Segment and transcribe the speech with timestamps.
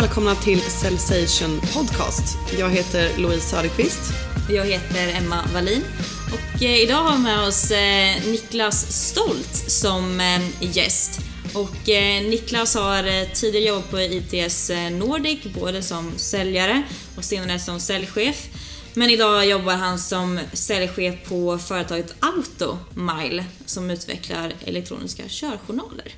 [0.00, 2.38] välkomna till Sensation Podcast.
[2.58, 4.00] Jag heter Louise Söderqvist.
[4.50, 5.82] Jag heter Emma Wallin
[6.32, 11.20] och eh, idag har vi med oss eh, Niklas Stolt som eh, gäst.
[11.54, 11.88] Och
[12.22, 16.82] Niklas har tidigare jobbat på ITS Nordic, både som säljare
[17.16, 18.48] och senare som säljchef.
[18.94, 26.14] Men idag jobbar han som säljchef på företaget Automile som utvecklar elektroniska körjournaler.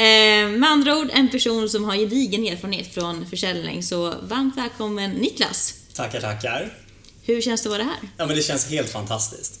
[0.00, 5.10] Eh, med andra ord, en person som har gedigen erfarenhet från försäljning, så varmt välkommen
[5.10, 5.74] Niklas!
[5.94, 6.78] Tackar, tackar.
[7.22, 7.98] Hur känns det att vara här?
[8.16, 9.60] Ja, men det känns helt fantastiskt.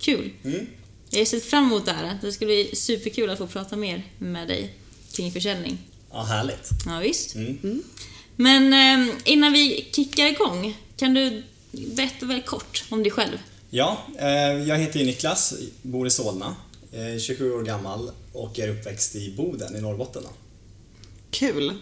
[0.00, 0.30] Kul!
[0.44, 0.66] Mm.
[1.10, 2.18] Jag har sett fram emot det här.
[2.20, 4.74] Det ska bli superkul att få prata mer med dig
[5.12, 5.78] kring försäljning.
[6.12, 6.70] Ja, härligt.
[6.86, 7.34] Ja, visst.
[7.34, 7.82] Mm.
[8.36, 13.38] Men eh, innan vi kickar igång, kan du berätta väldigt kort om dig själv?
[13.70, 14.28] Ja, eh,
[14.68, 16.56] jag heter ju Niklas, bor i Solna,
[17.20, 20.22] 27 år gammal och är uppväxt i Boden i Norrbotten.
[21.30, 21.72] Kul.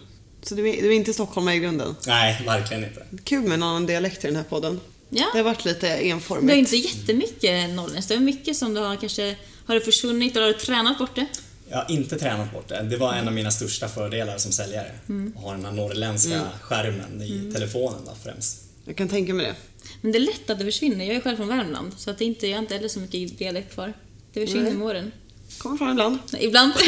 [0.43, 1.95] Så du är, du är inte stockholmare i grunden?
[2.07, 3.05] Nej, verkligen inte.
[3.23, 4.79] Kul med en annan dialekt i den här podden.
[5.09, 5.25] Ja.
[5.33, 6.57] Det har varit lite Du har enformigt.
[6.57, 8.09] inte jättemycket norrländskt.
[8.09, 9.35] Det är mycket som du har kanske...
[9.65, 11.25] Har det försvunnit eller har du tränat bort det?
[11.69, 12.83] Jag har inte tränat bort det.
[12.83, 14.91] Det var en av mina största fördelar som säljare.
[15.35, 18.57] Att ha den här norrländska skärmen i telefonen då, främst.
[18.85, 19.55] Jag kan tänka mig det.
[20.01, 21.05] Men det är lätt att det försvinner.
[21.05, 23.37] Jag är själv från Värmland, så att det inte, jag har inte heller så mycket
[23.39, 23.93] dialekt kvar.
[24.33, 25.11] Det försvinner med åren.
[25.57, 26.17] Kommer fram ibland.
[26.31, 26.73] Nej, Ibland.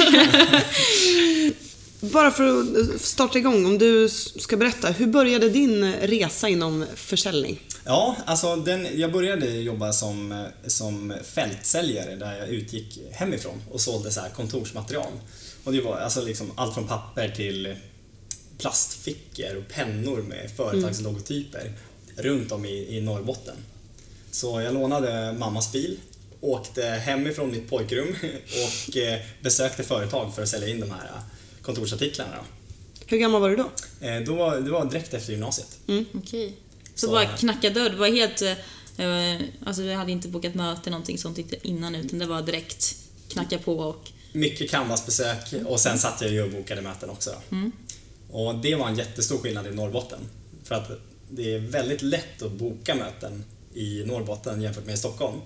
[1.99, 4.91] Bara för att starta igång, om du ska berätta.
[4.91, 7.59] Hur började din resa inom försäljning?
[7.85, 14.11] Ja, alltså den, jag började jobba som, som fältsäljare där jag utgick hemifrån och sålde
[14.11, 15.11] så här kontorsmaterial.
[15.63, 17.75] Och det var alltså liksom allt från papper till
[18.57, 21.71] plastfickor och pennor med företagslogotyper
[22.17, 23.55] runt om i, i Norrbotten.
[24.31, 25.97] Så jag lånade mammas bil,
[26.43, 28.07] åkte hemifrån mitt pojkrum
[28.65, 31.09] och eh, besökte företag för att sälja in de här
[31.61, 32.31] kontorsartiklarna.
[32.35, 32.43] Då.
[33.05, 33.71] Hur gammal var du då?
[34.07, 35.79] Eh, då var, det var direkt efter gymnasiet.
[36.13, 36.53] Okej.
[36.95, 38.41] Så, Så- bara knacka dörr, det var helt...
[38.41, 42.95] Eh, alltså vi hade inte bokat möte någonting sånt innan utan det var direkt
[43.27, 44.09] knacka på och...
[44.33, 47.35] mycket canvasbesök och sen satt jag ju och bokade möten också.
[48.31, 50.19] Och det var en jättestor skillnad i Norrbotten.
[50.63, 50.91] För att
[51.29, 53.43] det är väldigt lätt att boka möten
[53.73, 55.41] i Norrbotten jämfört med i Stockholm.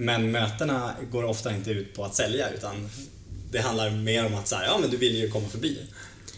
[0.00, 2.88] Men mötena går ofta inte ut på att sälja utan
[3.50, 5.78] det handlar mer om att så här, ja men du vill ju komma förbi.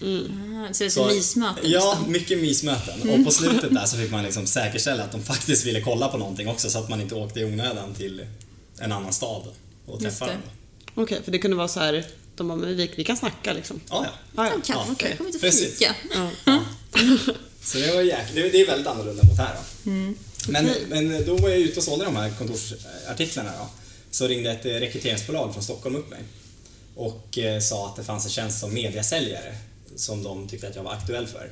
[0.03, 3.11] Ah, så det är Så- ett mysmöte Ja, mycket mysmöten.
[3.11, 6.19] Och på slutet där så fick man liksom säkerställa att de faktiskt ville kolla på
[6.19, 8.27] någonting också så att man inte åkte i onödan till
[8.79, 9.43] en annan stad
[9.87, 10.37] och träffa dem.
[10.95, 12.05] Okej, för det kunde vara så här,
[12.37, 13.81] de bara, men vi, vi kan snacka liksom.
[13.91, 14.07] Ja,
[14.37, 14.43] ja.
[14.43, 14.51] Ah, ja.
[14.53, 15.15] Kan Ja, okej.
[15.17, 15.79] komma hit och Precis.
[15.79, 15.95] fika.
[16.45, 16.61] Ja.
[17.63, 18.27] Så det var jäk...
[18.35, 19.91] det, det är väldigt annorlunda mot här då.
[20.49, 23.67] Men, men då var jag ute och sålde de här kontorsartiklarna då.
[24.11, 26.21] Så ringde ett rekryteringsbolag från Stockholm upp mig
[26.95, 29.55] och eh, sa att det fanns en tjänst som mediasäljare
[29.97, 31.51] som de tyckte att jag var aktuell för.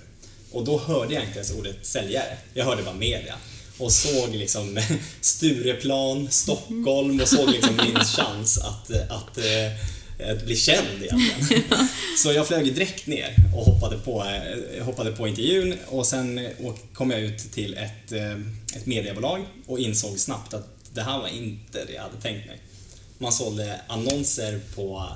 [0.53, 3.35] Och då hörde jag inte ens ordet säljare, jag hörde bara media.
[3.79, 4.81] Och såg liksom
[5.21, 9.73] Stureplan, Stockholm och såg liksom min chans att, att, eh,
[10.25, 11.63] att bli känd egentligen.
[12.17, 16.51] Så jag flög direkt ner och hoppade på, eh, hoppade på intervjun och sen eh,
[16.93, 18.33] kom jag ut till ett, eh,
[18.77, 22.61] ett mediebolag och insåg snabbt att det här var inte det jag hade tänkt mig.
[23.19, 25.09] Man sålde annonser på,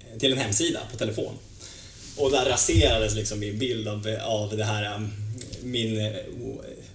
[0.00, 1.34] eh, till en hemsida på telefon.
[2.16, 5.08] Och där raserades liksom min bild av, av det här,
[5.62, 6.12] min, eh,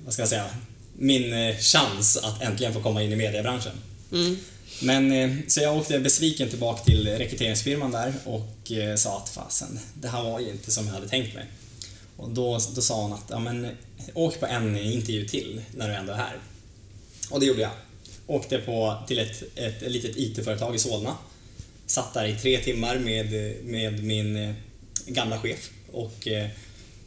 [0.06, 0.50] vad ska jag säga,
[0.98, 3.72] min eh, chans att äntligen få komma in i mediebranschen.
[4.80, 9.80] Men, eh, så jag åkte besviken tillbaka till rekryteringsfirman där och eh, sa att fasen,
[9.94, 11.46] det här var ju inte som jag hade tänkt mig.
[12.18, 13.68] Och då, då sa hon att, ja men
[14.14, 16.38] åk på en intervju till när du ändå är här.
[17.30, 17.72] Och det gjorde jag.
[18.28, 21.18] Åkte på, till ett, ett litet IT-företag i Solna.
[21.86, 23.31] Satt där i tre timmar med,
[23.63, 24.54] med min eh,
[25.07, 26.28] gamla chef och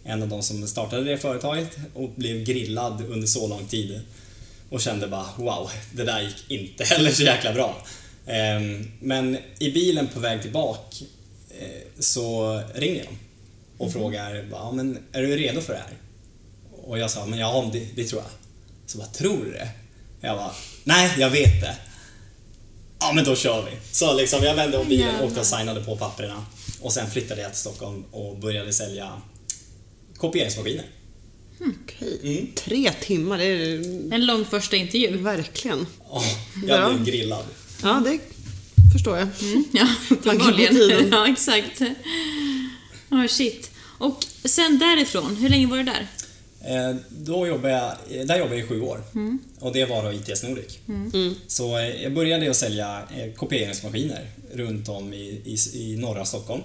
[0.04, 4.00] en av de som startade det företaget och blev grillad under så lång tid.
[4.74, 7.86] Och kände bara wow, det där gick inte heller så jäkla bra.
[8.26, 10.96] Ehm, Men i bilen på väg tillbaka
[11.50, 13.18] eh, så ringer de
[13.84, 15.96] och frågar bara, men är du redo för det här?
[16.72, 18.30] Och jag sa, men ja, det, det tror jag.
[18.86, 19.68] Så bara, tror du det?
[20.20, 20.52] Jag bara,
[20.84, 21.76] nej, jag vet det.
[23.00, 23.70] Ja, men då kör vi.
[23.92, 26.46] Så liksom, jag vände om bilen, åkte och signade på papperna.
[26.80, 29.22] Och sen flyttade jag till Stockholm och började sälja
[30.16, 30.84] kopieringsmaskiner.
[31.60, 32.20] Okej.
[32.22, 32.46] Mm.
[32.54, 33.78] Tre timmar, det är
[34.14, 35.16] En lång första intervju.
[35.16, 35.86] verkligen.
[36.10, 36.22] Ja,
[36.66, 37.44] jag blev grillad.
[37.82, 38.18] Ja, det
[38.92, 39.28] förstår jag.
[39.72, 41.08] Ja, på uppenbarligen.
[41.12, 41.80] Ja, exakt.
[43.10, 43.70] Oh, shit.
[43.98, 46.06] Och sen därifrån, hur länge var du där?
[46.66, 49.00] Eh, Då jobbade jag, där jobbade jag i sju år.
[49.58, 50.78] Och det var då ITS Nordic.
[51.46, 56.62] Så eh, jag började att sälja eh, kopieringsmaskiner runt om i, i, i norra Stockholm.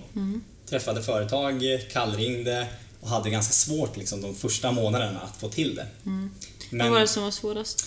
[0.69, 1.61] Träffade företag,
[1.91, 2.67] kallringde
[3.01, 5.87] och hade ganska svårt liksom, de första månaderna att få till det.
[6.05, 6.29] Mm.
[6.71, 7.85] Vad var det som var svårast?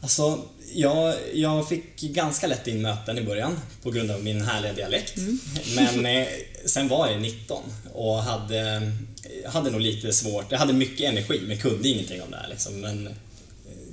[0.00, 0.42] Alltså,
[0.72, 5.16] jag, jag fick ganska lätt in möten i början på grund av min härliga dialekt.
[5.16, 5.38] Mm.
[5.76, 6.28] Men eh,
[6.64, 7.62] sen var jag 19
[7.94, 8.92] och hade,
[9.46, 10.52] hade nog lite svårt.
[10.52, 12.48] Jag hade mycket energi men kunde ingenting om det här.
[12.48, 12.80] Liksom.
[12.80, 13.12] Men, eh,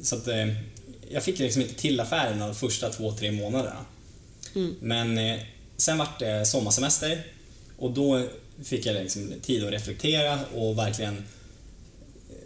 [0.01, 0.47] så att, eh,
[1.09, 3.85] jag fick liksom inte till affärerna de första två, tre månaderna.
[4.55, 4.75] Mm.
[4.81, 5.39] Men eh,
[5.77, 7.23] sen vart det sommarsemester
[7.77, 8.27] och då
[8.63, 11.23] fick jag liksom tid att reflektera och verkligen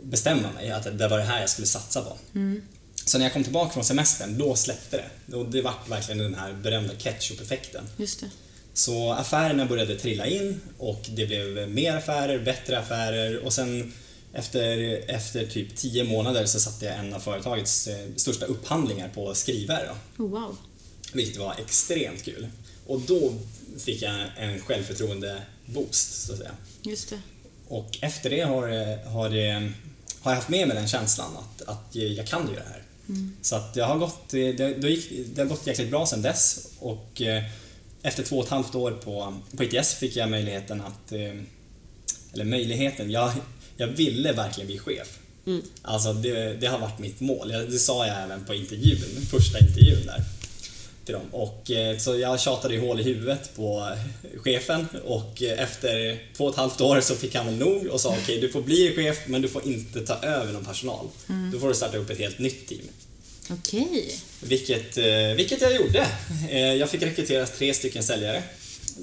[0.03, 2.17] bestämma mig att det var det här jag skulle satsa på.
[2.35, 2.61] Mm.
[3.05, 5.35] Så när jag kom tillbaka från semestern, då släppte det.
[5.35, 7.83] Och det vart verkligen den här berömda ketchup-effekten.
[7.97, 8.29] Just det.
[8.73, 13.93] Så affärerna började trilla in och det blev mer affärer, bättre affärer och sen
[14.33, 14.77] efter,
[15.09, 19.89] efter typ 10 månader så satte jag en av företagets eh, största upphandlingar på skrivare.
[20.17, 20.57] Oh, wow.
[21.13, 22.47] vilket var extremt kul.
[22.87, 23.33] Och då
[23.77, 24.61] fick jag en
[25.67, 26.51] självförtroende-boost, så att säga.
[26.83, 27.21] Just det.
[27.67, 28.67] Och efter det har,
[29.09, 29.71] har, det,
[30.21, 32.83] har jag haft med mig den känslan att, att jag kan göra det här.
[33.41, 36.67] Så att det har gått, det, det, gick, det har gått jäkligt bra sedan dess
[36.79, 37.43] och eh,
[38.01, 41.41] efter två och ett halvt år på, på ITS fick jag möjligheten att, eh,
[42.33, 43.31] eller möjligheten, jag,
[43.77, 45.19] jag ville verkligen bli chef.
[45.81, 50.05] Alltså det, det har varit mitt mål, det sa jag även på intervjun, första intervjun
[50.05, 50.23] där
[51.07, 51.27] till dem.
[51.31, 53.95] Och, eh, så jag tjatade i hål i huvudet på
[54.37, 58.15] chefen och efter två och ett halvt år så fick han väl nog och sa
[58.23, 61.07] okej du får bli chef men du får inte ta över någon personal.
[61.53, 62.81] Då får du starta upp ett helt nytt team.
[63.49, 64.19] Okej.
[64.43, 66.07] Vilket, eh, vilket jag gjorde.
[66.49, 68.43] Eh, Jag fick rekrytera tre stycken säljare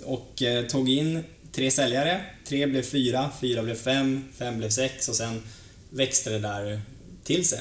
[0.05, 2.21] och tog in tre säljare.
[2.49, 5.43] Tre blev fyra, fyra blev fem, fem blev sex och sen
[5.91, 6.81] växte det där
[7.25, 7.61] till sig.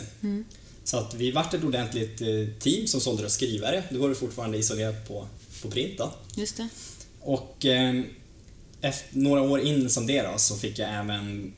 [0.84, 2.28] Så att vi vart ett ordentligt eh,
[2.60, 3.84] team som sålde skrivare.
[3.90, 5.28] Då var det fortfarande isolerat på,
[5.62, 5.98] på print.
[5.98, 6.14] Då.
[6.36, 6.70] Just det.
[7.20, 8.02] Och eh,
[8.82, 11.54] efter några år in som det då, så fick jag även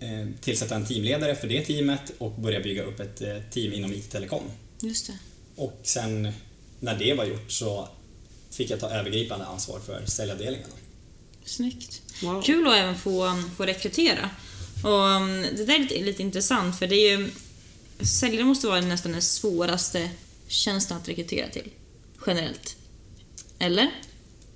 [0.00, 3.92] eh, tillsätta en teamledare för det teamet och börja bygga upp ett eh, team inom
[3.92, 4.42] IT-telekom.
[4.80, 5.18] Just det.
[5.56, 6.32] Och sen
[6.80, 7.88] när det var gjort så
[8.50, 10.68] fick jag ta övergripande ansvar för säljavdelningen.
[11.44, 12.02] Snyggt.
[12.22, 12.42] Wow.
[12.42, 14.30] Kul att även få, få rekrytera.
[14.84, 17.30] Och um, det där är lite, lite intressant för det är ju...
[18.00, 20.10] Säljare måste vara nästan den svåraste
[20.48, 21.70] tjänsten att rekrytera till.
[22.26, 22.76] Generellt.
[23.58, 23.90] Eller?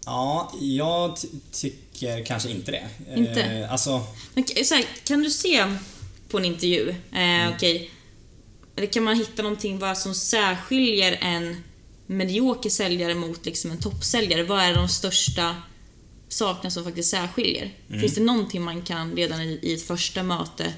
[0.04, 2.88] Ja, jag ty- tycker kanske inte det.
[3.16, 3.42] Inte?
[3.42, 5.76] Eh, alltså, Men, här, kan du se
[6.28, 7.90] på en intervju, eh, okej,
[8.76, 11.56] eller kan man hitta någonting vad som särskiljer en
[12.06, 14.42] medioker säljare mot liksom en toppsäljare?
[14.42, 15.56] Vad är de största
[16.28, 17.74] sakerna som faktiskt särskiljer?
[18.00, 20.72] Finns det någonting man kan redan i, i ett första möte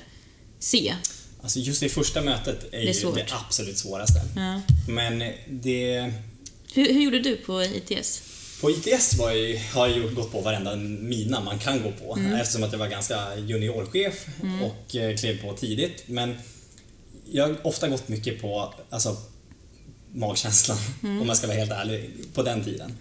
[0.58, 0.94] se?
[1.42, 3.14] Alltså just det första mötet är, Det är ju svårt.
[3.14, 4.20] det absolut svåraste.
[4.36, 4.60] Ja.
[4.88, 5.18] Men
[5.50, 6.12] det...
[6.74, 8.22] Hur, hur gjorde du på ITS?
[8.60, 12.18] På ITS var jag, har jag ju gått på varenda mina man kan gå på
[12.40, 14.26] eftersom att jag var ganska juniorchef
[14.62, 16.04] och eh, klev på tidigt.
[16.06, 16.34] Men
[17.30, 19.16] jag har ofta gått mycket på alltså,
[20.14, 22.92] magkänslan om jag ska vara helt ärlig, på den tiden.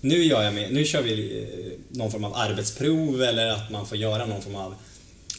[0.00, 3.86] Nu, gör jag med, nu kör vi eh, någon form av arbetsprov eller att man
[3.86, 4.74] får göra någon form av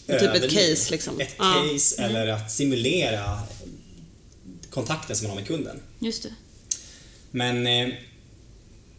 [0.07, 1.19] Typ ett case, liksom.
[1.19, 1.65] Ett Ja.
[1.73, 3.39] case eller att simulera
[4.69, 5.79] kontakten som man har med kunden.
[5.99, 6.29] Just det.
[7.31, 7.89] Men eh,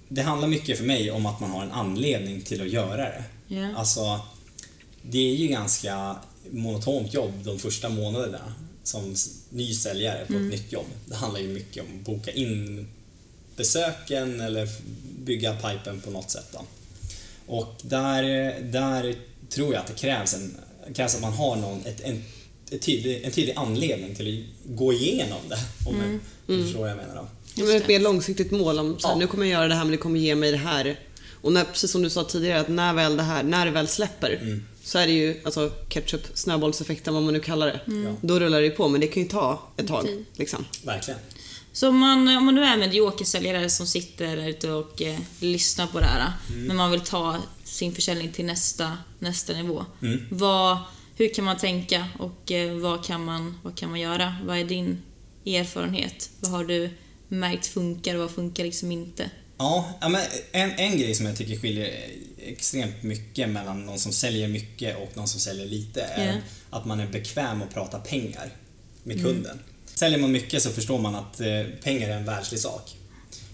[0.08, 3.24] det handlar mycket för mig om att man har en anledning till att göra det.
[3.48, 3.74] Ja.
[3.76, 4.20] Alltså,
[5.02, 6.16] det är ju ganska
[6.50, 9.14] monotont jobb de första månaderna som
[9.50, 10.86] ny säljare på ett nytt jobb.
[11.06, 12.88] Det handlar ju mycket om att boka in
[13.56, 14.68] besöken eller
[15.18, 16.46] bygga pipen på något sätt.
[16.52, 16.64] Då.
[17.46, 18.22] Och där,
[18.62, 19.14] där
[19.50, 20.56] tror jag att det krävs, en,
[20.94, 22.24] krävs att man har någon, ett, en,
[22.70, 25.58] ett tydlig, en tydlig anledning till att gå igenom det.
[25.88, 27.14] Om jag förstår vad jag menar.
[27.14, 27.28] Då.
[27.54, 29.18] Ja, men ett mer långsiktigt mål om så här, Ja.
[29.18, 31.00] nu kommer jag göra det här men det kommer ge mig det här.
[31.40, 33.88] Och när, precis som du sa tidigare, att när väl det här, när det väl
[33.88, 34.64] släpper Mm.
[34.84, 37.80] så är det ju alltså ketchup, snöbollseffekten, vad man nu kallar det.
[37.86, 38.14] Ja.
[38.22, 40.08] Då rullar det på, men det kan ju ta ett tag.
[40.36, 40.64] Liksom.
[40.84, 41.20] Verkligen.
[41.72, 45.18] Så om man, om man nu är medioker säljare som sitter där ute och eh,
[45.40, 46.32] lyssnar på det här,
[46.66, 47.36] men man vill ta
[47.68, 49.84] sin försäljning till nästa, nästa nivå.
[50.30, 50.78] Vad,
[51.16, 54.36] hur kan man tänka och eh, vad, kan man, vad kan man göra?
[54.44, 55.02] Vad är din
[55.46, 56.30] erfarenhet?
[56.40, 56.90] Vad har du
[57.28, 59.30] märkt funkar och vad funkar liksom inte?
[59.58, 60.20] Ja, men
[60.52, 61.90] en, en grej som jag tycker skiljer
[62.38, 66.40] extremt mycket mellan någon som säljer mycket och någon som säljer lite är Ja.
[66.78, 68.50] att man är bekväm att prata pengar
[69.02, 69.58] med kunden.
[69.94, 71.46] Säljer man mycket så förstår man att eh,
[71.82, 72.94] pengar är en världslig sak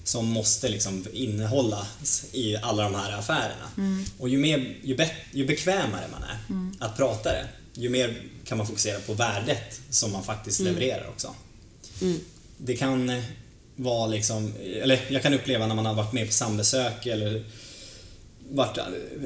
[0.05, 3.71] som måste liksom innehållas i alla de här affärerna.
[4.19, 6.39] Och ju, mer, ju, bet, ju bekvämare man är
[6.87, 11.35] att prata det, ju mer kan man fokusera på värdet som man faktiskt levererar också.
[12.59, 13.23] Det kan
[13.77, 17.45] vara liksom, eller jag kan uppleva när man har varit med på sambesök eller
[18.51, 18.79] varit,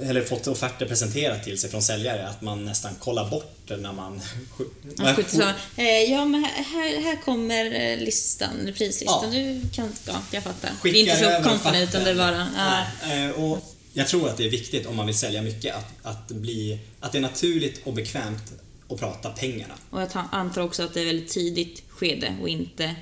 [0.03, 3.93] eller fått offerter presenterat till sig från säljare att man nästan kollar bort det när
[3.93, 4.21] man...
[4.97, 9.33] Man skjuter eh, ja, men här- här, kommer eh, listan, prislistan.
[9.35, 9.41] Ja.
[9.41, 10.71] Du kan, ja, jag fattar.
[10.81, 12.49] skickar det är inte så confident utan det är bara...
[12.57, 13.15] Ja.
[13.15, 16.29] Eh, och jag tror att det är viktigt om man vill sälja mycket att, att,
[16.29, 18.53] bli, att det är naturligt och bekvämt
[18.89, 19.75] att prata pengarna.
[19.91, 22.95] Och jag ta- antar också att det är väldigt tidigt skede och inte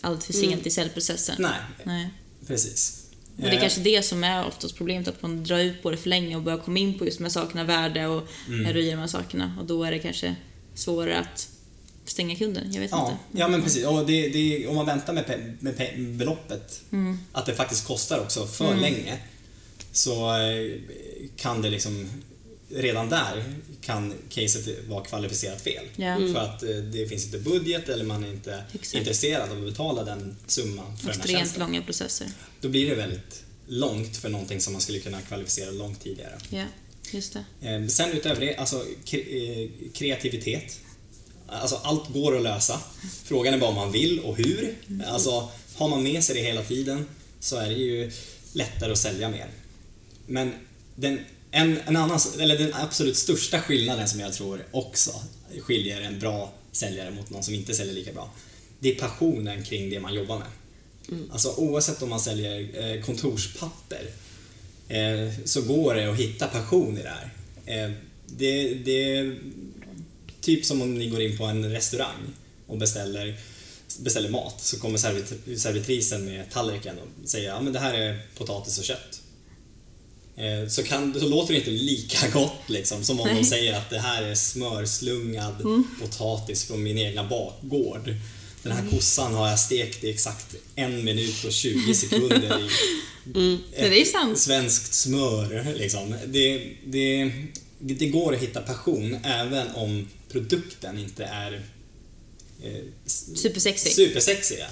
[0.00, 1.36] allt för sent i säljprocessen.
[1.38, 2.10] Nej, Nej.
[2.46, 3.03] precis.
[3.36, 5.90] Och det är Eh, kanske det som är oftast problemet, att man drar ut på
[5.90, 8.64] det för länge och börjar komma in på just de här sakerna, värde och Mm.
[8.64, 9.56] heroin de här sakerna.
[9.60, 10.34] Och då är det kanske
[10.74, 11.48] svårare att
[12.04, 12.72] stänga kunden.
[12.72, 13.40] Jag vet Ja, inte.
[13.40, 13.86] ja men precis.
[13.86, 17.18] Och det, det, om man väntar med, pe- med pe- beloppet, Mm.
[17.32, 19.18] att det faktiskt kostar också för länge,
[19.92, 20.80] så eh,
[21.36, 22.08] kan det liksom
[22.74, 23.44] redan där
[23.80, 25.84] kan caset vara kvalificerat fel.
[25.96, 26.16] Ja.
[26.16, 28.94] För att eh, det finns inte budget eller man är inte Exakt.
[28.94, 31.60] intresserad av att betala den summan för den här Extremt tjänsten.
[31.60, 32.26] långa processer.
[32.60, 36.38] Då blir det väldigt långt för någonting som man skulle kunna kvalificera långt tidigare.
[36.50, 36.64] Ja,
[37.12, 37.68] just det.
[37.68, 38.76] Eh, Sen utöver det, alltså
[39.12, 40.80] eh, kreativitet.
[41.48, 42.80] Alltså allt går att lösa.
[43.24, 44.74] Frågan är bara om man vill och hur.
[45.06, 47.06] Alltså har man med sig det hela tiden
[47.40, 48.10] så är det ju
[48.52, 49.46] lättare att sälja mer.
[50.26, 50.52] Men
[50.96, 51.20] den,
[51.54, 55.12] en, en annan, eller den absolut största skillnaden som jag tror också
[55.60, 58.30] skiljer en bra säljare mot någon som inte säljer lika bra.
[58.78, 60.48] Det är passionen kring det man jobbar med.
[61.32, 64.10] Alltså oavsett om man säljer eh, kontorspapper
[64.88, 67.30] eh, så går det att hitta passion i det här.
[67.66, 67.92] Eh,
[68.26, 69.38] det, det är
[70.40, 72.34] typ som om ni går in på en restaurang
[72.66, 73.36] och beställer,
[73.98, 78.26] beställer mat så kommer servit, servitrisen med tallriken och säger ja men det här är
[78.36, 79.20] potatis och kött.
[80.36, 83.90] Eh, så, kan, så låter det inte lika gott liksom, som om de säger att
[83.90, 85.54] det här är smörslungad
[86.00, 88.14] potatis från min egna bakgård.
[88.62, 92.68] Den här kossan har jag stekt i exakt en minut och 20 sekunder i
[93.76, 94.38] Ja, det är ju sant.
[94.38, 95.74] svenskt smör.
[95.78, 96.14] Liksom.
[96.26, 97.32] Det, det,
[97.78, 101.52] det går att hitta passion även om produkten inte är
[102.62, 102.72] eh,
[103.06, 103.90] s- Supersexy.
[103.90, 104.66] supersexiga.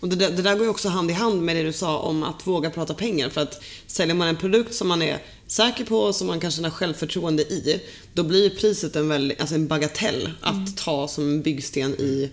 [0.00, 1.98] Och det, där- det där går ju också hand i hand med det du sa
[1.98, 3.28] om att våga prata pengar.
[3.30, 6.50] För att säljer man en produkt som man är säker på och som man kan
[6.50, 7.80] känna självförtroende i,
[8.14, 12.30] då blir ju priset en, väldigt, alltså en bagatell att ta som en byggsten i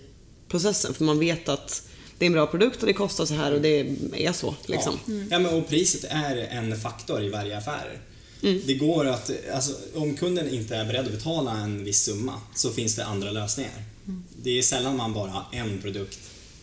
[0.48, 0.94] processen.
[0.94, 1.82] För man vet att
[2.18, 4.54] det är en bra produkt och det kostar så här och det är så.
[4.66, 4.98] Liksom.
[5.06, 5.14] Ja.
[5.30, 7.98] ja, men och priset är en faktor i varje affär.
[8.66, 12.70] Det går att, alltså, om kunden inte är beredd att betala en viss summa så
[12.70, 13.72] finns det andra lösningar.
[14.42, 16.18] Det är sällan man bara har en produkt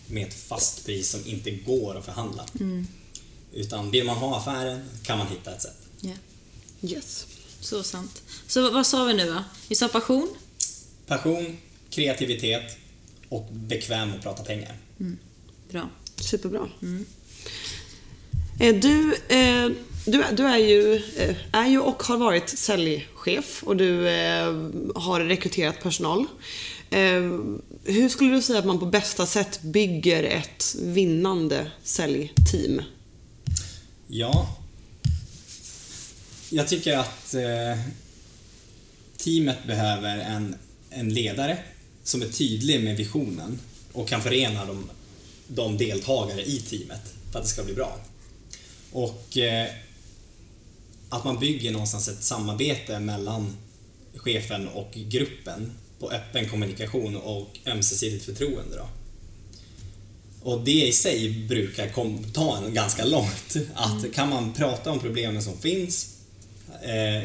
[0.07, 2.45] med ett fast pris som inte går att förhandla.
[3.53, 5.77] Utan vill man ha affären kan man hitta ett sätt.
[6.01, 6.11] Ja,
[6.81, 7.25] Yes.
[7.59, 8.21] så sant.
[8.47, 9.43] Så vad- sa vi nu då?
[9.67, 10.29] Vi sa passion.
[11.07, 11.57] Passion,
[11.89, 12.77] kreativitet
[13.29, 14.77] och bekväm att prata pengar.
[15.71, 15.89] Bra.
[16.15, 16.69] Superbra.
[18.59, 19.69] Eh, Du, eh,
[20.05, 24.01] du, du är, ju, eh, är ju och har varit säljchef och du
[24.95, 26.25] har rekryterat personal.
[27.87, 32.81] Hur skulle du säga att man på bästa sätt bygger ett vinnande säljteam?
[34.07, 34.57] Ja.
[36.49, 37.79] Jag tycker att eh,
[39.17, 40.55] teamet behöver en,
[40.89, 41.57] en ledare
[42.03, 43.59] som är tydlig med visionen
[43.93, 44.89] och kan förena de,
[45.47, 47.99] de deltagare i teamet för att det ska bli bra.
[48.91, 49.67] Och eh,
[51.09, 53.57] att man bygger någonstans ett samarbete mellan
[54.15, 55.71] chefen och gruppen
[56.05, 58.77] på öppen kommunikation och ömsesidigt förtroende.
[58.77, 58.87] Då.
[60.41, 61.89] Och det i sig brukar
[62.33, 63.55] ta en ganska långt.
[63.73, 66.17] Att kan man prata om problemen som finns,
[66.83, 67.23] eh,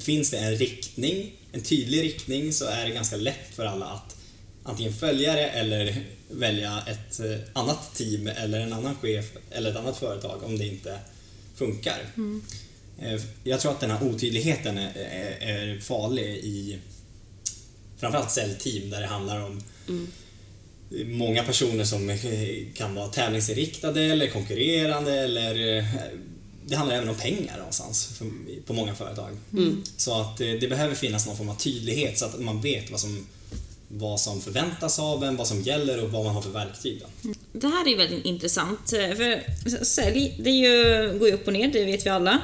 [0.00, 4.16] finns det en riktning, en tydlig riktning så är det ganska lätt för alla att
[4.62, 9.76] antingen följa det eller välja ett eh, annat team eller en annan chef eller ett
[9.76, 10.98] annat företag om det inte
[11.56, 11.98] funkar.
[13.02, 16.78] Eh, Jag tror att den här otydligheten är, är, är farlig i
[17.98, 19.62] framförallt säljteam där det handlar om
[21.04, 22.18] många personer som
[22.74, 25.84] kan vara tävlingsinriktade eller konkurrerande eller eh,
[26.66, 28.26] det handlar även om pengar någonstans för,
[28.66, 29.30] på många företag.
[29.96, 33.00] Så att eh, det behöver finnas någon form av tydlighet så att man vet vad
[33.00, 33.26] som,
[33.88, 37.02] vad som förväntas av en, vad som gäller och vad man har för verktyg.
[37.22, 37.32] Då.
[37.52, 38.92] Det här är väldigt intressant.
[38.92, 39.44] eh, För
[39.84, 40.72] sälj, det ju,
[41.18, 42.38] går ju upp och ner, det vet vi alla.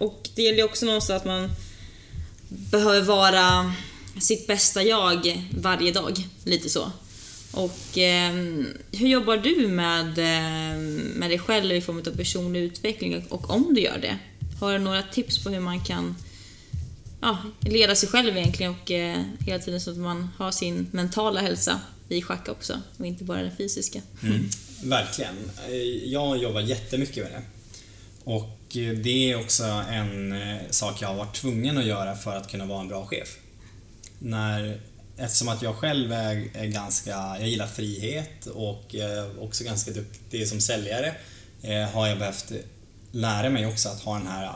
[0.00, 1.50] Och det gäller också någonstans att man
[2.48, 3.74] behöver vara
[4.20, 6.28] sitt bästa jag varje dag.
[6.44, 6.92] Lite så.
[7.52, 8.32] Och eh,
[8.92, 10.78] hur jobbar du med, eh,
[11.14, 14.18] med dig själv i form av personlig utveckling och om du gör det?
[14.60, 16.14] Har du några tips på hur man kan
[17.20, 21.40] ja, leda sig själv egentligen och eh, hela tiden så att man har sin mentala
[21.40, 24.00] hälsa i schack också och inte bara den fysiska.
[24.22, 24.48] Mm.
[24.82, 25.34] Verkligen.
[25.68, 25.76] Eh,
[26.12, 27.42] jag jobbar jättemycket med det.
[28.24, 32.36] Och eh, det är också en eh, sak jag har varit tvungen att göra för
[32.36, 33.36] att kunna vara en bra chef.
[34.18, 34.80] När,
[35.16, 40.48] eftersom att jag själv är, är ganska, jag gillar frihet och eh, också ganska duktig
[40.48, 41.14] som säljare
[41.62, 42.52] eh, har jag behövt
[43.12, 44.52] lära mig också att ha den här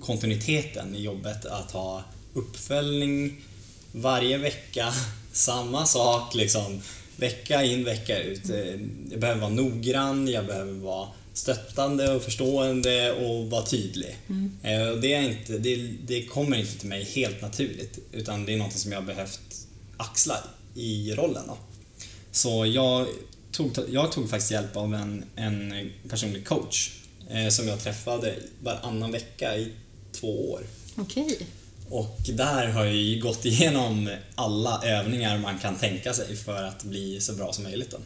[0.00, 3.40] kontinuiteten i jobbet, att ha uppföljning
[3.92, 4.92] varje vecka,
[5.32, 6.80] samma sak liksom,
[7.16, 8.50] vecka in, vecka ut.
[8.50, 14.16] Eh, jag behöver vara noggrann, jag behöver vara stöttande och förstående och vara tydlig.
[14.62, 15.76] Eh, och Det, är inte, det,
[16.06, 19.40] det kommer inte till mig helt naturligt, utan det är något som jag har behövt
[19.96, 20.36] axla
[20.74, 21.42] i rollen.
[21.46, 21.58] Då.
[22.32, 23.06] Så jag
[23.52, 26.90] tog, jag tog faktiskt hjälp av en, en personlig coach
[27.30, 29.72] eh, som jag träffade varannan vecka i
[30.12, 30.60] två år.
[30.96, 31.38] Okej.
[31.90, 36.84] Och där har jag ju gått igenom alla övningar man kan tänka sig för att
[36.84, 37.90] bli så bra som möjligt.
[37.90, 37.98] Då.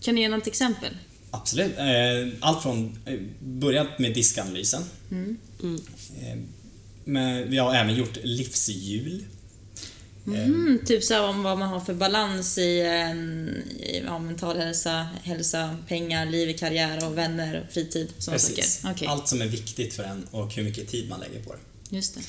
[0.00, 0.92] Kan du ge något exempel?
[1.30, 1.78] Absolut.
[1.78, 4.82] Eh, Allt från, eh, börjat med diskanalysen.
[6.22, 6.38] Eh,
[7.04, 9.24] Men vi har även gjort livshjul.
[10.26, 13.48] Mm, typ så om vad man har för balans i, en,
[13.80, 18.12] i ja, mental hälsa, hälsa, pengar, liv, karriär och vänner, och fritid.
[18.30, 18.82] Precis.
[18.84, 21.96] Okej, Allt som är viktigt för en och hur mycket tid man lägger på det.
[21.96, 22.20] just det.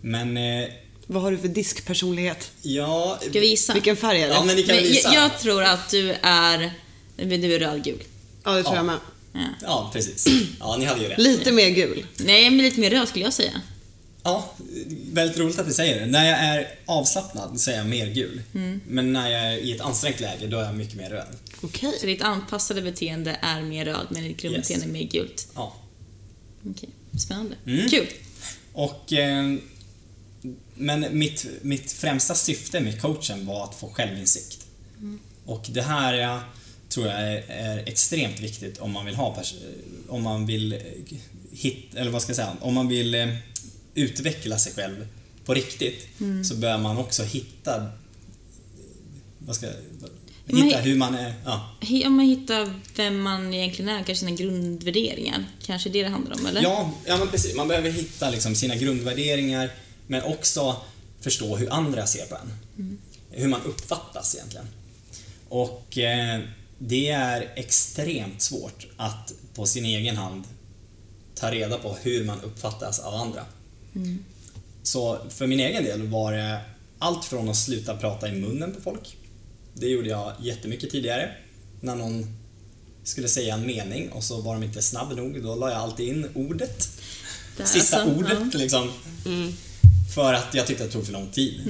[0.00, 0.68] Men eh,
[1.06, 2.50] Vad har du för diskpersonlighet?
[2.62, 3.18] ja...
[3.30, 3.72] Ska vi gissa?
[3.72, 4.34] Vilken färg är det?
[4.34, 5.14] Ja, men ni kan Men gissa.
[5.14, 6.72] jag, jag tror att du är,
[7.16, 8.02] du är rödgul.
[8.48, 8.78] Ja, det tror Ja.
[8.78, 8.98] jag med.
[9.32, 9.40] Ja.
[9.62, 10.26] Ja, precis.
[10.60, 11.18] Ja, ni hade ju rätt.
[11.18, 12.06] Lite mer gul.
[12.16, 13.60] Nej, men lite mer röd skulle jag säga.
[14.22, 14.52] Ja,
[15.12, 16.06] väldigt roligt att du säger det.
[16.06, 18.42] När jag är avslappnad så är jag mer gul.
[18.54, 18.80] Mm.
[18.88, 21.36] Men när jag är i ett ansträngt läge, då är jag mycket mer röd.
[21.60, 21.92] Okej.
[22.00, 24.90] Så ditt anpassade beteende är mer röd, men ditt grundbeteende Yes.
[24.90, 25.48] är mer gult.
[25.54, 25.76] Ja.
[26.70, 27.54] Okej, spännande.
[27.66, 27.88] Mm.
[27.88, 28.06] Kul.
[28.72, 29.54] Och, eh,
[30.74, 34.66] men mitt, mitt främsta syfte med coachen var att få självinsikt.
[35.46, 36.40] Och det här
[36.88, 39.54] tror jag är, är extremt viktigt om man vill ha pers-
[40.08, 40.78] om man vill eh,
[41.52, 43.28] hit, eller vad ska jag säga, om man vill eh,
[43.94, 45.06] utveckla sig själv
[45.44, 46.08] på riktigt
[46.44, 47.90] så bör man också hitta
[49.38, 49.66] vad ska,
[50.46, 51.76] Men- hitta hur man är, ja.
[52.06, 55.44] Om man hittar vem man egentligen är, kanske sina grundvärderingar.
[55.62, 56.62] Kanske det det handlar om, eller?
[56.62, 57.54] Ja, ja men precis.
[57.56, 59.70] Man behöver hitta liksom sina grundvärderingar
[60.06, 60.76] men också
[61.20, 62.52] förstå hur andra ser på en.
[63.30, 64.66] Hur man uppfattas egentligen.
[65.48, 66.40] Och eh,
[66.78, 70.44] det är extremt svårt att på sin egen hand
[71.34, 73.44] ta reda på hur man uppfattas av andra.
[74.82, 76.60] Så för min egen del var det
[76.98, 79.16] allt från att sluta prata i munnen på folk.
[79.74, 81.30] Det gjorde jag jättemycket tidigare.
[81.80, 82.36] När någon
[83.02, 86.08] skulle säga en mening och så var de inte snabb nog, då la jag alltid
[86.08, 86.88] in ordet.
[87.56, 88.90] Där, Sista alltså, ordet liksom.
[90.14, 91.60] För att jag tyckte att det tog för lång tid.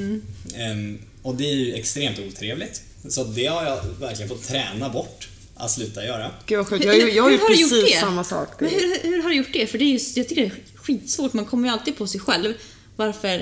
[0.54, 2.82] Ehm, och det är ju extremt otrevligt.
[3.08, 6.30] Så det har jag verkligen fått träna bort att sluta göra.
[6.46, 6.84] Gud vad sjukt.
[6.84, 8.00] Jag, har ju- jag har ju du gjort precis det?
[8.00, 8.48] samma sak.
[8.60, 9.66] Men hur, hur har du gjort det?
[9.66, 11.32] För det är just, jag tycker det är skitsvårt.
[11.32, 12.54] Man kommer ju alltid på sig själv.
[12.96, 13.38] Varför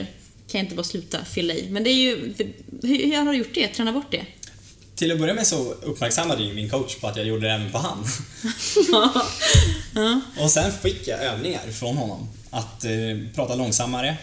[0.48, 1.70] kan jag inte bara sluta fylla i?
[1.70, 2.34] Men det är ju...
[2.82, 3.68] Hur, hur har du gjort det?
[3.68, 4.26] Träna bort det?
[4.94, 7.72] Till att börja med så uppmärksammade ju min coach på att jag gjorde det även
[7.72, 8.04] på han.
[10.44, 12.28] Och sen fick jag övningar från honom.
[12.50, 12.90] Att eh,
[13.34, 14.16] prata långsammare,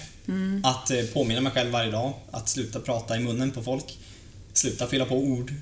[0.63, 3.97] att eh, påminna mig själv varje dag, att sluta prata i munnen på folk,
[4.53, 5.53] sluta fylla på ord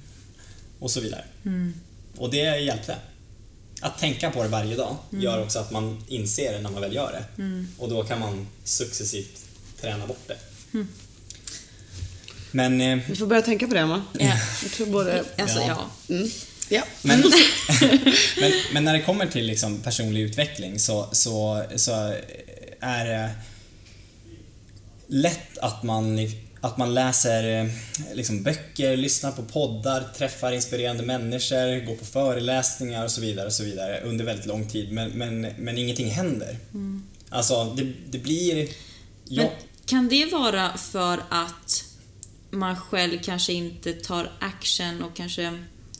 [0.79, 1.23] och så vidare.
[2.17, 2.95] Och det hjälpte.
[3.81, 6.95] Att tänka på det varje dag gör också att man inser det när man väl
[6.95, 7.43] gör det.
[7.77, 9.45] Och då kan man successivt
[9.81, 10.37] träna bort det.
[12.51, 14.03] Men eh, Vi får börja tänka på det, Emma.
[14.19, 14.37] Ja.
[14.63, 15.23] Jag tror både...
[15.37, 15.89] Alltså, Ja.
[16.07, 16.15] ja.
[16.15, 16.29] Mm.
[16.69, 16.83] Ja.
[17.01, 17.19] Men,
[18.39, 21.91] men, men när det kommer till liksom personlig utveckling så, så, så
[22.79, 23.31] är det
[25.07, 26.19] lätt att man,
[26.61, 27.71] att man läser eh,
[28.13, 33.53] liksom böcker, lyssnar på poddar, träffar inspirerande människor, går på föreläsningar och så vidare, och
[33.53, 34.91] så vidare under väldigt lång tid.
[34.91, 36.57] Men, men, men ingenting händer.
[37.29, 38.55] Alltså det, det blir...
[38.55, 38.67] Men
[39.25, 39.51] Ja,
[39.85, 41.83] kan det vara för att
[42.49, 45.59] man själv kanske inte tar action och kanske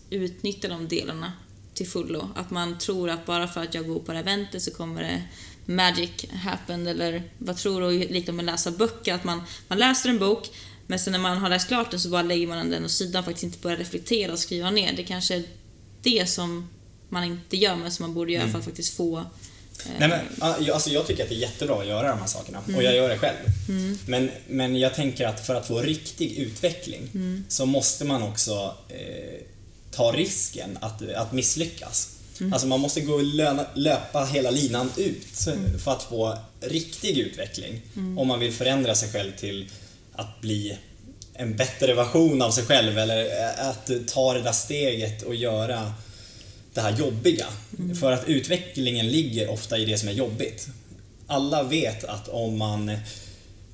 [0.10, 1.34] utnyttjar de delarna
[1.81, 2.29] till fullo?
[2.35, 5.01] Att man tror att bara för att jag går på det här eventet så kommer
[5.03, 5.23] det
[5.65, 7.91] magic happen eller vad tror du?
[7.91, 10.49] Likadant med att läsa böcker, att man, man läser en bok
[10.87, 13.23] men sen när man har läst klart den så bara lägger man den åt sidan
[13.23, 14.93] faktiskt inte börjar reflektera och skriva ner.
[14.95, 15.43] Det kanske är
[16.01, 16.69] det som
[17.09, 19.23] man inte gör men som man borde göra för att faktiskt få eh,
[19.99, 22.83] Nej, men, alltså, jag tycker att det är jättebra att göra de här sakerna och
[22.83, 23.37] jag gör det själv.
[24.05, 27.09] Men, men jag tänker att för att få riktig utveckling
[27.47, 29.41] så måste man också eh,
[29.91, 32.08] ta risken att, att misslyckas.
[32.51, 35.27] Alltså man måste gå och löna, löpa hela linan ut
[35.84, 37.82] för att få riktig utveckling.
[38.17, 39.69] Om man vill förändra sig själv till
[40.13, 40.77] att bli
[41.34, 45.93] en bättre version av sig själv eller eh, att ta det där steget och göra
[46.73, 47.45] det här jobbiga.
[47.99, 50.67] För att utvecklingen ligger ofta i det som är jobbigt.
[51.27, 52.91] Alla vet att om man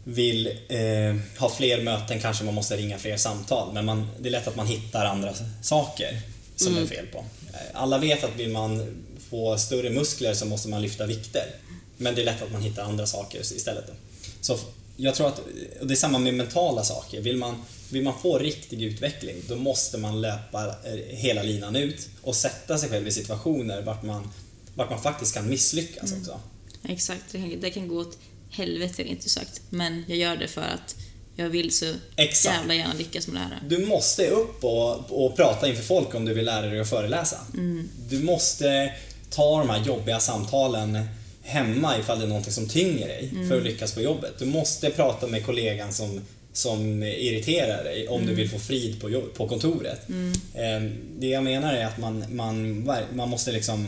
[0.10, 4.32] vill eh, ha fler möten kanske man måste ringa fler samtal men man, det är
[4.32, 6.20] lätt att man hittar andra saker
[6.56, 7.18] som det är fel på.
[7.18, 11.46] Eh, Alla vet att vill man få större muskler så måste man lyfta vikter.
[11.98, 13.86] Men det är lätt att man hittar andra saker istället.
[14.42, 14.58] Så
[14.98, 15.40] jag tror att,
[15.80, 17.22] och det är samma med mentala saker.
[17.22, 22.10] Vill man, vill man få riktig utveckling då måste man löpa eh, hela linan ut
[22.22, 24.32] och sätta sig själv i situationer vart man,
[24.76, 26.40] vart man faktiskt kan misslyckas också.
[26.84, 28.18] Exakt, det kan, det kan gå åt
[28.52, 29.62] helvete inte sagt.
[29.70, 30.96] Men jag gör det för att
[31.36, 32.56] jag vill så Exakt.
[32.58, 33.60] jävla gärna lyckas med det här.
[33.70, 37.38] Du måste upp och, och prata inför folk om du vill lära dig att föreläsa.
[38.10, 38.94] Du måste
[39.30, 41.00] ta de här jobbiga samtalen
[41.44, 44.34] hemma ifall det är någonting som tynger dig för att lyckas på jobbet.
[44.40, 46.22] Du måste prata med kollegan som,
[46.54, 50.10] som irriterar dig om du vill få frid på, jobb, på kontoret.
[50.54, 50.82] Eh,
[51.20, 52.84] Det jag menar är att man, man,
[53.14, 53.88] man måste liksom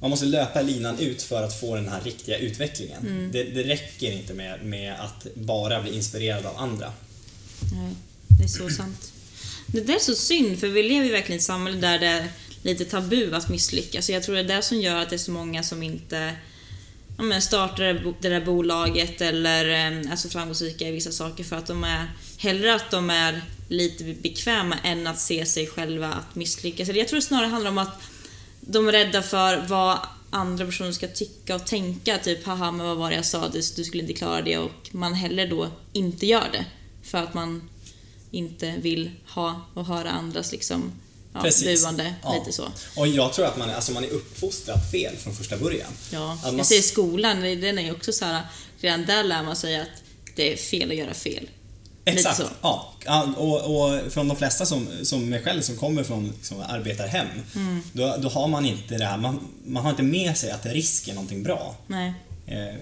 [0.00, 3.30] man måste löpa linan ut för att få den här riktiga utvecklingen.
[3.32, 6.92] Det, det räcker inte med, med att bara bli inspirerad av andra.
[7.72, 7.94] Nej,
[8.28, 9.12] det är så sant.
[9.66, 12.06] Det där är så synd, för vi lever ju verkligen i ett samhälle där det
[12.06, 12.28] är
[12.62, 14.06] lite tabu att misslyckas.
[14.06, 16.34] Så jag tror det är det som gör att det är så många som inte
[17.16, 21.56] ja, men startar det där bolaget eller eh, är så framgångsrika i vissa saker för
[21.56, 26.34] att de är hellre att de är lite bekväma än att se sig själva att
[26.34, 26.88] misslyckas.
[26.88, 28.02] Jag tror det snarare handlar om att
[28.60, 29.98] de är rädda för vad
[30.30, 32.18] andra personer ska tycka och tänka.
[32.18, 33.48] Typ, haha, men vad var det jag sa?
[33.48, 34.58] Du, skulle inte klara det.
[34.58, 36.64] Och man hellre då inte gör det.
[37.02, 37.68] För att man
[38.30, 40.92] inte vill ha och höra andras liksom,
[41.34, 41.82] ja, Precis.
[41.82, 42.14] buande.
[42.22, 42.34] Ja.
[42.38, 42.64] Lite så.
[42.96, 45.90] Och jag tror att man, är- alltså man är uppfostrad fel från första början.
[46.12, 46.38] Ja.
[46.44, 48.42] Man- Jag säger skolan, den är ju också så här,
[48.80, 49.88] redan där lär man sig att
[50.36, 51.48] det är fel att göra fel.
[52.04, 52.36] Exakt.
[52.36, 52.42] Så.
[52.62, 52.94] Ja.
[53.36, 57.82] Och, och från de flesta som, som mig själv som kommer från liksom, arbetarhem, Mm.
[57.92, 61.08] då, då har man inte det här, man, man har inte med sig att risk
[61.08, 61.76] är någonting bra.
[61.86, 62.12] Nej.
[62.46, 62.74] Eh,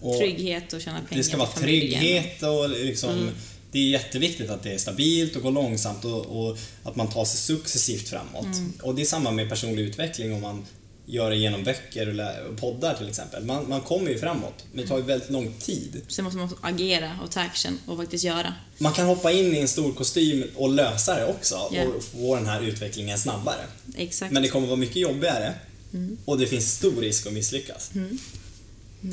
[0.00, 3.34] och Trygghet och tjäna pengar Det ska vara trygghet och liksom, Mm.
[3.72, 7.24] det är jätteviktigt att det är stabilt och går långsamt och, och att man tar
[7.24, 8.44] sig successivt framåt.
[8.44, 8.72] Mm.
[8.82, 10.66] Och det är samma med personlig utveckling om man
[11.06, 13.44] gör det genom böcker och poddar till exempel.
[13.44, 16.02] Man, man kommer ju framåt, men det tar ju väldigt lång tid.
[16.08, 18.54] Sen måste man agera och ta action och faktiskt göra.
[18.78, 21.82] Man kan hoppa in i en stor kostym och lösa det också Ja.
[21.84, 23.64] och få den här utvecklingen snabbare.
[23.96, 24.32] Exakt.
[24.32, 25.54] Men det kommer vara mycket jobbigare
[25.94, 26.16] Mm.
[26.24, 27.90] och det finns stor risk att misslyckas.
[27.92, 28.18] Men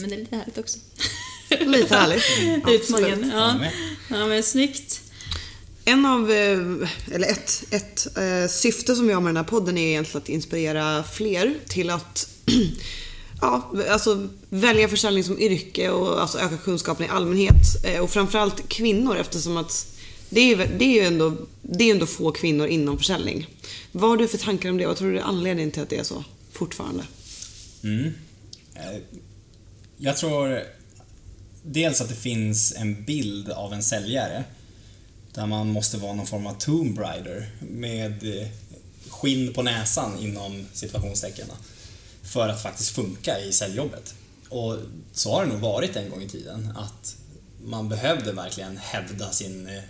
[0.09, 0.79] det är lite härligt också.
[1.59, 2.23] Lite härligt.
[2.69, 3.13] Utmaningen.
[3.33, 3.33] Absolut.
[3.33, 4.17] Ja.
[4.19, 5.01] Ja, men snyggt.
[5.85, 6.59] En av, eh,
[7.11, 10.29] eller ett, ett eh, syfte som vi har med den här podden är egentligen att
[10.29, 12.29] inspirera fler till att
[13.41, 17.85] ja, alltså välja försäljning som yrke och alltså öka kunskapen i allmänhet.
[17.85, 19.97] Eh, och framförallt kvinnor eftersom att
[20.29, 23.47] det är ju det är ju ändå, det är ändå få kvinnor inom försäljning.
[23.91, 24.85] Vad har du för tankar om det?
[24.85, 27.03] Vad tror du är anledningen till att det är så fortfarande?
[27.83, 28.11] Mm.
[29.97, 30.61] Jag tror
[31.63, 34.43] dels att det finns en bild av en säljare
[35.33, 38.47] där man måste vara någon form av Tomb Raider med eh,
[39.09, 41.47] skinn på näsan inom situationstecken
[42.23, 44.15] för att faktiskt funka i säljjobbet.
[44.49, 44.77] Och
[45.13, 47.15] så har det nog varit en gång i tiden att
[47.63, 49.81] man behövde verkligen hävda sin eh,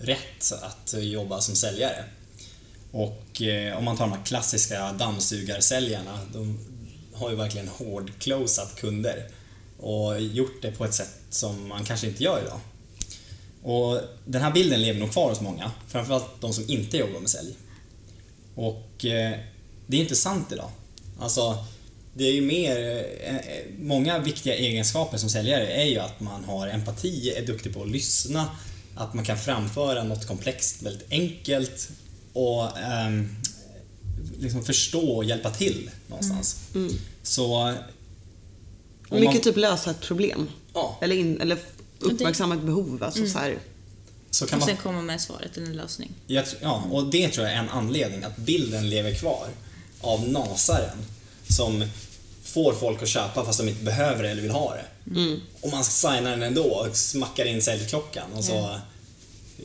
[0.00, 2.04] rätt att jobba som säljare.
[2.92, 6.58] Och eh, om man tar de här klassiska dammsugarsäljarna, de
[7.14, 9.28] har ju verkligen hårdclosat kunder
[9.78, 12.60] och gjort det på ett sätt som man kanske inte gör idag.
[13.62, 17.30] Och den här bilden lever nog kvar hos många, framförallt de som inte jobbar med
[17.30, 17.54] sälj.
[18.54, 19.38] Och eh,
[19.86, 20.70] det är inte sant idag.
[21.20, 21.64] Alltså,
[22.14, 22.76] det är ju mer,
[23.22, 27.74] eh, eh, många viktiga egenskaper som säljare är ju att man har empati, är duktig
[27.74, 28.50] på att lyssna,
[28.94, 31.88] att man kan framföra något komplext väldigt enkelt
[32.32, 33.36] och ehm,
[34.38, 36.56] liksom förstå och hjälpa till någonstans.
[37.22, 37.54] Så...
[37.54, 37.74] om
[39.10, 40.48] Mycket man- typ lösa ett problem.
[40.74, 40.98] Ja.
[41.00, 41.58] Eller, in, eller
[42.00, 43.02] uppmärksamma ett behov.
[43.02, 43.58] Alltså så här.
[44.30, 46.10] så kan Och man sen komma med svaret en lösning.
[46.26, 49.48] Jag, ja, och det tror jag är en anledning att bilden lever kvar
[50.00, 50.98] av nasaren
[51.48, 51.84] som
[52.42, 54.84] får folk att köpa fast de inte behöver det eller vill ha det.
[55.60, 58.80] Och man signar den ändå och smackar in säljklockan och så Ja.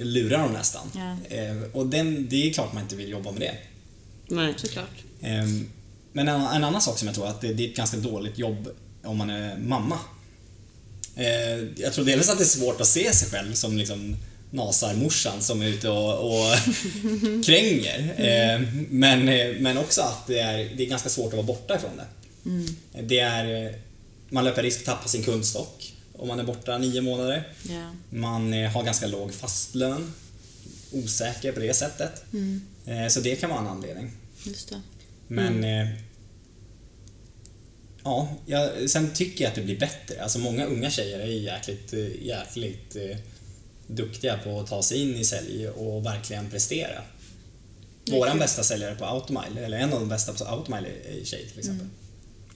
[0.03, 0.91] lurar de nästan.
[1.29, 3.55] Eh, och den, det är klart man inte vill jobba med det.
[4.27, 4.53] Nej.
[4.57, 5.03] Såklart.
[5.21, 5.45] Eh,
[6.13, 8.37] men en, en annan sak som jag tror att det, det är ett ganska dåligt
[8.39, 8.69] jobb
[9.03, 9.99] om man är mamma.
[11.15, 14.15] Eh, jag tror dels att det är svårt att se sig själv som liksom
[14.51, 16.55] nasarmorsan som är ute och, och
[17.45, 18.13] kränger.
[18.17, 21.75] Eh, men, eh, men också att det är, det är ganska svårt att vara borta
[21.75, 22.05] ifrån det.
[23.01, 23.71] det är, eh,
[24.29, 27.47] man löper risk att tappa sin kundstock om man är borta nio månader.
[27.69, 27.91] Ja.
[28.09, 30.13] Man eh, har ganska låg fastlön.
[30.91, 32.23] Osäker på det sättet.
[32.85, 34.11] Eh, Så det kan vara en anledning.
[35.27, 35.87] Men eh,
[38.05, 40.23] ja, jag, sen tycker jag att det blir bättre.
[40.23, 43.17] Alltså många unga tjejer är jäkligt, eh, jäkligt eh,
[43.87, 47.01] duktiga på att ta sig in i sälj och verkligen prestera.
[48.11, 51.59] Våran bästa säljare på Automile, eller en av de bästa på Automile är tjej till
[51.59, 51.87] exempel.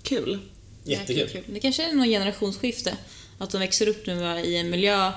[0.03, 0.39] Kul.
[0.83, 1.17] Jättekul.
[1.17, 1.53] Jäkligt kul.
[1.53, 2.97] Det kanske är något generationsskifte.
[3.37, 5.11] Att de växer upp nu i en miljö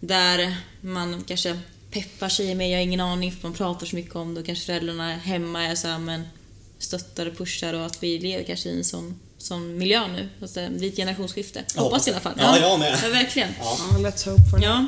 [0.00, 1.60] där man kanske
[1.90, 4.46] peppar tjejer mer, jag har ingen aning för man pratar så mycket om det och
[4.46, 6.22] kanske föräldrarna hemma är så här, men
[6.78, 10.28] stöttar och pushar och att vi lever kanske i en sån, sån miljö nu.
[10.70, 11.64] Blir ett generationsskifte.
[11.74, 12.34] Jag Hoppas hoppas i alla fall.
[12.38, 12.98] Ja, jag med.
[13.02, 13.48] Ja, verkligen.
[13.60, 13.78] Ja.
[13.98, 14.86] Let's hope for Ja.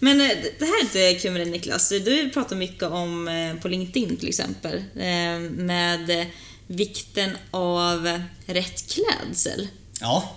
[0.00, 0.28] Men eh,
[0.58, 1.88] det här är inte kul med dig Niklas.
[1.88, 6.26] Du pratar mycket om eh, på LinkedIn till exempel eh, med
[6.66, 9.68] vikten av rätt klädsel.
[10.00, 10.36] Ja,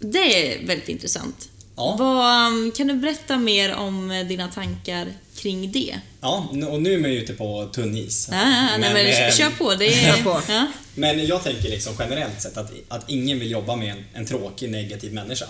[0.00, 1.48] Det är väldigt intressant.
[1.76, 1.96] Ja.
[1.98, 5.06] Vad, um, kan du berätta mer om dina tankar
[5.38, 6.00] kring det?
[6.20, 8.28] ja, och nu är man ju ute på tunn is.
[8.30, 9.74] Ja, ja, nej, men eh, kör på.
[9.74, 10.40] Det är, Kör på.
[10.48, 10.66] Ja.
[10.94, 14.70] Men jag tänker liksom generellt sett att, att ingen vill jobba med en, en tråkig
[14.70, 15.46] negativ människa.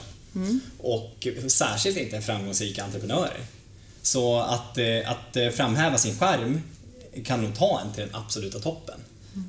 [0.79, 3.40] Och särskilt inte framgångsrika entreprenörer.
[4.03, 6.62] Så att, eh, att eh, framhäva sin skärm
[7.24, 9.01] kan nog ta en till den absoluta toppen.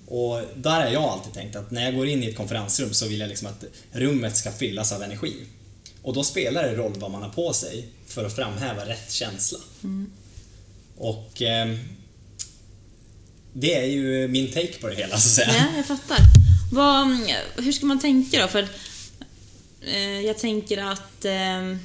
[0.08, 3.08] Och där har jag alltid tänkt att när jag går in i ett konferensrum så
[3.08, 5.36] vill jag liksom att rummet ska fyllas av energi.
[6.02, 9.60] Och då spelar det roll vad man har på sig för att framhäva rätt känsla.
[11.00, 11.76] Och eh,
[13.54, 15.58] det är ju min take på det hela så att säga.
[15.58, 16.18] ja, jag fattar.
[16.72, 17.22] Vad, mm,
[17.58, 18.48] hur ska man tänka då?
[18.48, 18.68] För
[19.82, 21.76] eh, jag tänker att eh,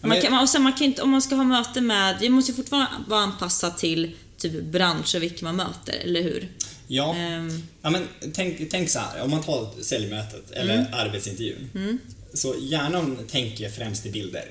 [0.00, 2.52] man kan, och sen man kan inte, om man ska ha möte med, det måste
[2.52, 6.48] ju fortfarande vara anpassat till typ bransch och vilka man möter, eller hur?
[6.88, 11.98] Ja, Ehm, ja men tänk, tänk så här, om man tar säljmötet eller arbetsintervjun.
[12.34, 14.44] Så hjärnan tänker främst i bilder.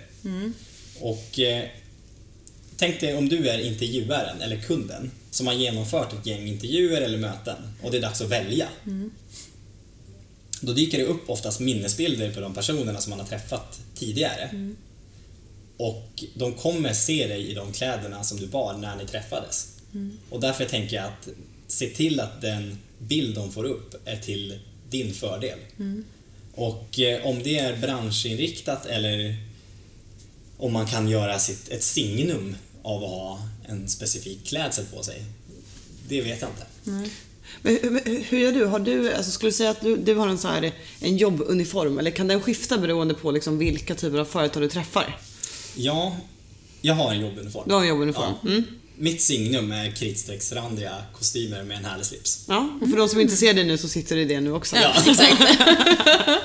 [0.99, 1.63] Och eh,
[2.77, 7.17] tänk dig om du är intervjuaren eller kunden som har genomfört ett gäng intervjuer eller
[7.17, 8.67] möten och det är dags att välja.
[10.61, 14.73] Då dyker det upp oftast minnesbilder på de personerna som man har träffat tidigare.
[15.77, 19.67] Och de kommer se dig i de kläderna som du bar när ni träffades.
[20.29, 21.27] Och därför tänker jag att
[21.67, 24.59] se till att den bild de får upp är till
[24.89, 25.59] din fördel.
[26.53, 29.35] Och eh, om det är branschinriktat eller
[30.57, 35.23] om man kan göra sitt, ett signum av att ha en specifik klädsel på sig,
[36.07, 36.65] det vet jag inte.
[37.61, 38.65] Men, hur- men hur gör du?
[38.65, 41.99] Har du alltså, skulle du säga att du, du har en, så här, en jobbuniform
[41.99, 45.19] eller kan den skifta beroende på liksom, vilka typer av företag du träffar?
[45.75, 46.17] Ja,
[46.81, 47.63] jag har en jobbuniform.
[47.67, 48.33] Du har en jobbuniform?
[48.43, 48.49] Ja.
[48.49, 48.63] Mm.
[48.97, 52.45] Mitt signum är kritstrecksrandiga kostymer med en härlig slips.
[52.47, 54.51] Ja, och för de som inte ser det nu så sitter det i det nu
[54.51, 54.75] också.
[54.75, 54.93] Ja.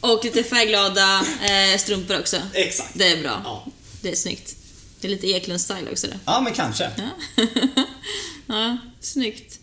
[0.00, 2.36] och lite färgglada eh, strumpor också.
[2.54, 2.90] Exakt.
[2.94, 3.40] Det är bra.
[3.44, 3.66] Ja.
[4.02, 4.54] Det är snyggt.
[5.00, 6.18] Det är lite Eklund-style också det.
[6.24, 6.90] Ja, men kanske.
[8.46, 9.58] Ja, snyggt.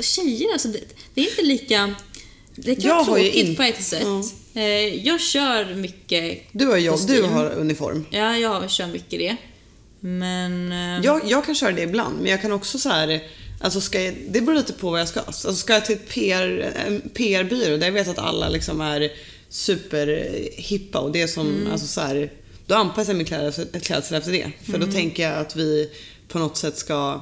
[0.00, 0.80] Tjejer alltså, det,
[1.14, 1.94] det är inte lika...
[2.54, 4.02] Det kan Jag vara tråkigt in- på ett sätt.
[4.52, 4.60] Ja.
[4.60, 8.06] Eh, Jag kör mycket Du har jobb, du har uniform.
[8.10, 9.36] Ja, jag kör mycket det.
[10.00, 10.72] Men...
[10.72, 13.22] eh, Jag, jag kan köra det ibland, men jag kan också så här.
[13.60, 15.20] Alltså ska jag, det beror lite på vad jag ska.
[15.20, 19.10] Alltså ska jag till ett PR, en PR-byrå där jag vet att alla liksom är
[19.48, 21.72] superhippa och det är som, Mm.
[21.72, 22.32] alltså så här,
[22.66, 24.52] då anpassar jag min klädsel, klädsel efter det.
[24.64, 24.86] För Mm.
[24.88, 25.90] då tänker jag att vi
[26.28, 27.20] på något sätt ska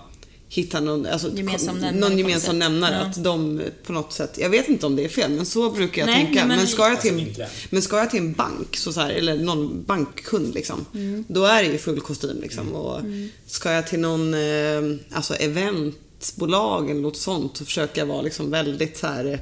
[0.48, 2.94] hitta någon, alltså, Gemensam nämnare någon gemensam nämnare.
[2.94, 3.00] Ja.
[3.10, 6.02] Att de på något sätt, jag vet inte om det är fel, men så brukar
[6.02, 6.46] jag Nej, tänka.
[6.46, 9.10] Men, men- ska jag till, Alltså, men ska jag till en bank, så så här,
[9.10, 11.24] eller någon bankkund liksom, Mm.
[11.28, 12.72] då är det ju full kostym liksom.
[12.74, 13.00] Och
[13.46, 18.50] ska jag till någon eh, alltså eventbolag eller något sånt så försöker jag vara liksom
[18.50, 19.40] väldigt så här,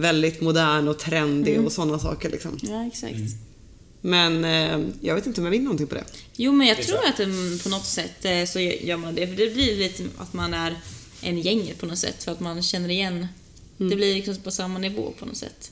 [0.00, 1.66] väldigt modern och trendig Mm.
[1.66, 2.58] och sådana saker liksom.
[2.62, 3.16] Ja, exakt.
[4.00, 6.04] Men eh, jag vet inte om jag vinner någonting på det.
[6.36, 9.26] Jo, men jag Det tror att det, på något sätt eh, så gör man det.
[9.26, 10.76] För det blir lite att man är
[11.22, 12.24] en gänget på något sätt.
[12.24, 13.26] För att man känner igen.
[13.76, 15.70] Det blir liksom på samma nivå på något sätt.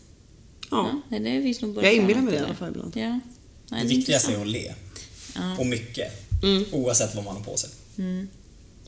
[0.71, 1.03] Ja.
[1.09, 2.97] nej, det finns nog både Jag inbillar mig det i alla fall ibland.
[2.97, 3.09] Ja.
[3.09, 3.21] Nej,
[3.71, 4.75] Det är viktigaste är att le.
[5.35, 5.57] Ja.
[5.59, 6.13] Och mycket.
[6.43, 6.65] Mm.
[6.73, 7.71] Oavsett vad man har på sig,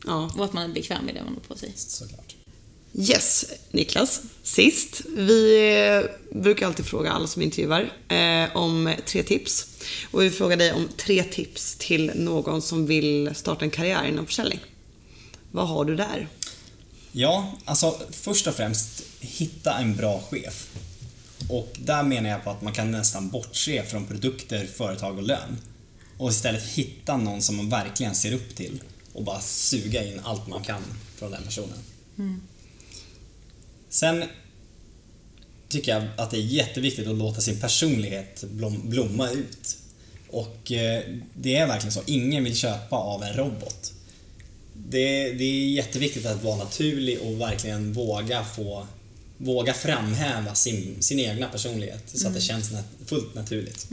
[0.06, 0.30] Ja.
[0.36, 1.72] Och att man är bekväm med det man har på sig.
[1.76, 2.34] såklart.
[2.92, 4.20] Yes, Niklas.
[4.42, 5.02] Sist.
[5.16, 9.66] Vi eh, brukar alltid fråga alla som intervjuar eh, om tre tips.
[10.10, 14.26] Och vi frågar dig om tre tips till någon som vill starta en karriär inom
[14.26, 14.60] försäljning.
[15.50, 16.28] Vad har du där?
[17.12, 20.68] Ja, alltså först och främst hitta en bra chef.
[21.48, 25.58] Och där menar jag på att man kan nästan bortse från produkter, företag och lön.
[26.18, 30.46] Och istället hitta någon som man verkligen ser upp till och bara suga in allt
[30.46, 30.82] man kan
[31.16, 31.78] från den personen.
[33.90, 34.24] Sen
[35.68, 39.76] tycker jag att det är jätteviktigt att låta sin personlighet blom, blomma ut.
[40.28, 41.02] Och eh,
[41.34, 43.92] det är verkligen så, ingen vill köpa av en robot.
[44.74, 48.86] det, det är jätteviktigt att vara naturlig och verkligen våga få
[49.42, 53.88] Våga framhäva sin, sin egna personlighet så att det känns nat fullt naturligt.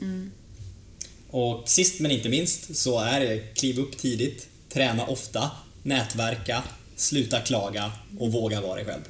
[1.30, 5.52] Och sist men inte minst så är det kliv upp tidigt, träna ofta,
[5.84, 6.64] nätverka,
[6.96, 9.02] sluta klaga och våga vara dig själv.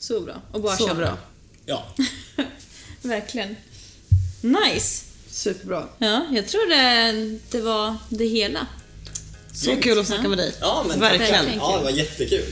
[0.00, 0.34] Så bra.
[0.52, 0.94] Och bara Så köra.
[0.94, 1.18] bra.
[1.66, 1.86] Ja,
[3.02, 3.56] Verkligen.
[4.40, 5.04] Nice.
[5.30, 5.88] Superbra.
[5.98, 8.66] Ja, jag tror det, det var det hela.
[9.54, 10.54] Så kul att snacka med dig.
[10.60, 11.44] ja men Verkligen.
[11.44, 11.54] tack.
[11.56, 12.44] Ja, det var jättekul.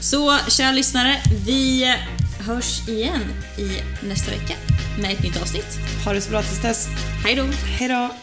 [0.00, 1.94] Så kära lyssnare, vi
[2.40, 3.22] hörs igen
[3.58, 4.54] i nästa vecka
[5.00, 5.78] med ett nytt avsnitt.
[6.04, 6.86] Ha det så bra tills dess.
[7.24, 7.42] Hej då!
[7.78, 8.14] Hej då.